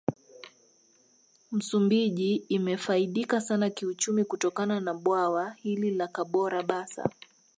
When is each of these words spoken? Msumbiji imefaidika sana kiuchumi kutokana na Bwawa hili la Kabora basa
Msumbiji 1.51 2.35
imefaidika 2.35 3.41
sana 3.41 3.69
kiuchumi 3.69 4.25
kutokana 4.25 4.79
na 4.79 4.93
Bwawa 4.93 5.51
hili 5.51 5.91
la 5.91 6.07
Kabora 6.07 6.63
basa 6.63 7.09